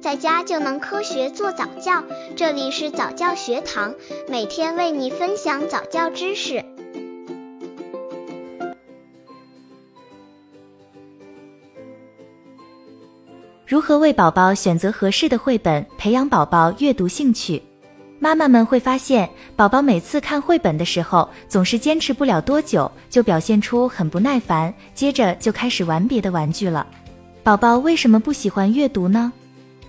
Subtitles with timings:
[0.00, 2.02] 在家就能科学做早教。
[2.34, 3.94] 这里是早教学堂，
[4.28, 6.64] 每天为你分享早教知识。
[13.66, 17.62] 如何为宝宝选择合适的绘本，培养宝宝阅读兴趣？
[18.18, 26.86] 妈妈们会发现，宝宝每次看绘本的时候，总是坚持不了多久，就表现出很不耐烦，接着就开始玩别的玩具了。
[27.42, 29.32] 宝宝为什么不喜欢阅读呢？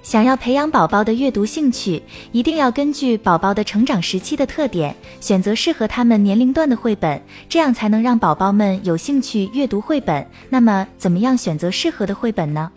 [0.04, 2.02] 想要培养宝宝的阅读兴趣，
[2.32, 10.26] 一定要根据宝宝的成长时期的特点，选择适合他们年龄段的绘本，这样才能让宝宝们有兴趣阅读绘本。
[10.50, 12.72] 那么，怎么样选择适合的绘本呢？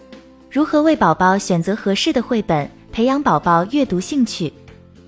[0.51, 4.53] 如何为宝宝选择合适的绘本，培养宝宝阅读兴趣？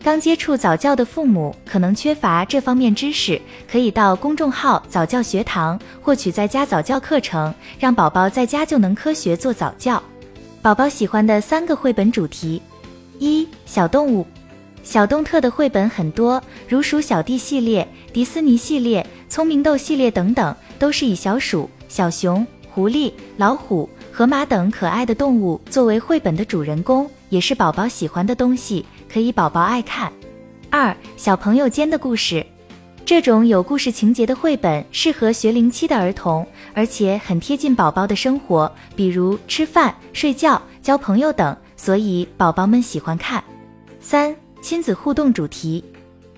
[0.03, 3.41] 刚接触早教的父母可能缺乏这方面知识，
[3.71, 10.03] 可以到公众号早教学堂获取在家早教课程，让宝宝在家就能科学做早教。
[10.67, 12.61] 宝宝喜欢的三个绘本主题：
[13.21, 14.27] 一、小动物。
[14.83, 28.85] 小动特的绘本很多，如鼠小弟系列、迪士尼系列、聪明豆系列等等，都是以小鼠、小熊、狐狸、老虎、河马等可爱的动物作为绘本的主人公，也是宝宝喜欢的东西。
[29.09, 30.13] 可以宝宝爱看。
[30.69, 32.45] 二小朋友间的故事，
[33.07, 43.43] 这种有故事情节的绘本适合学龄期的儿童，而且很贴近宝宝的生活，比如吃饭、睡觉、交朋友等，所以宝宝们喜欢看。
[44.01, 45.85] 三亲子互动主题，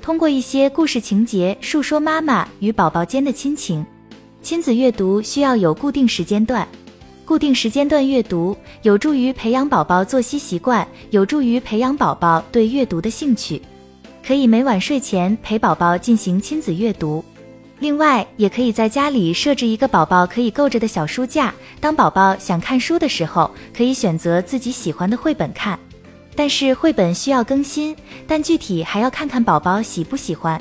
[0.02, 3.84] 通过一些故事情节述说妈妈与宝宝间的亲情。
[4.42, 6.68] 亲子阅读需要有固定时间段。
[7.24, 13.58] 固定时间段阅读有助于培养宝宝作息习惯，有助于培养宝宝对阅读的兴趣。
[14.26, 17.24] 可以每晚睡前陪宝宝进行亲子阅读。
[17.80, 25.78] 另外，也可以在家里设置一个宝宝可以够着的小书架，当宝宝想看书的时候，可以选择自己喜欢的绘本看。
[26.34, 30.60] 但是绘本需要更新，但具体还要看看宝宝喜不喜欢。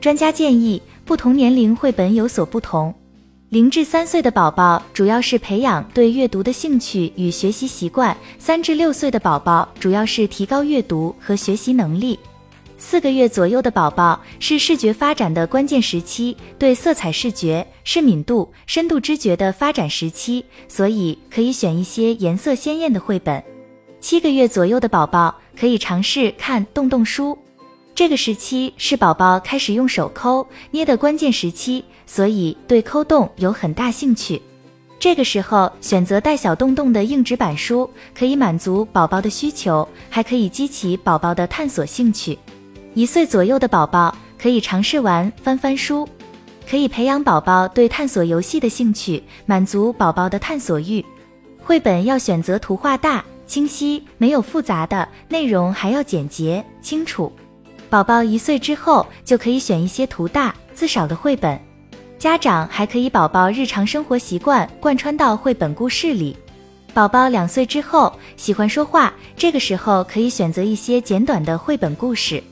[0.00, 2.94] 专家建议，不同年龄绘本有所不同。
[3.48, 12.18] 零至三岁的宝宝主要是培养对阅读的兴趣与学习习惯，三至六岁的宝宝主要是提高阅读和学习能力，
[12.82, 23.40] 四个月左右的宝宝是视觉发展的关键时期，对色彩视觉、视敏度、深度知觉的发展时期，所以可以选一些颜色鲜艳的绘本。
[24.00, 27.36] 七个月左右的宝宝可以尝试看洞洞书。
[27.94, 34.40] 这个时期是宝宝开始用手抠捏的关键时期，所以对抠洞有很大兴趣。
[34.98, 37.88] 这个时候选择带小洞洞的硬纸板书，
[38.18, 42.38] 可以满足宝宝的需求，还可以激起宝宝的探索兴趣。
[42.94, 46.08] 一岁左右的宝宝可以尝试玩翻翻书，
[46.68, 51.04] 可以培养宝宝对探索游戏的兴趣，满足宝宝的探索欲。
[51.62, 57.32] 绘本要选择图画大、清晰，没有复杂的内容，还要简洁清楚。
[57.88, 61.60] 宝宝一岁之后就可以选一些图大字少的绘本，
[62.18, 66.36] 家长还可以宝宝日常生活习惯贯穿到绘本故事里。
[66.92, 72.42] 宝宝两岁之后喜欢说话，这个时候可以选择一些简短的绘本故事，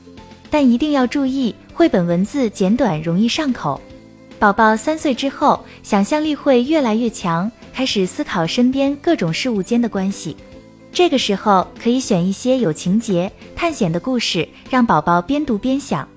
[0.49, 3.79] 但一定要注意绘本文字简短容易上口。
[4.37, 10.35] 宝宝三岁之后想象力会越来越强，开始思考身边各种事物间的关系。
[10.91, 16.07] 这个时候可以选一些有情节、探险的故事，让宝宝边读边想。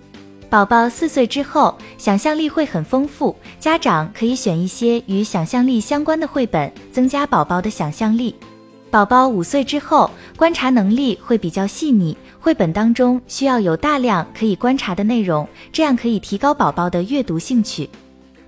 [0.48, 8.34] 宝宝四岁之后，想象力会很丰富，家长可以选一些与想象力相关的绘本，增加宝宝的想象力。
[8.90, 17.88] 宝宝五岁之后，观察能力会比较细腻，绘本当中需要有大量可以观察的内容，这样可以提高宝宝的阅读兴趣。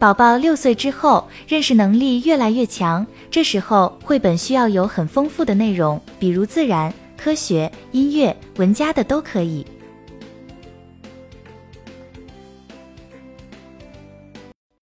[0.00, 9.64] 宝宝六岁之后，认识能力越来越强，这时候绘本需要有很丰富的内容，比如自然、科学、音乐、文家的都可以。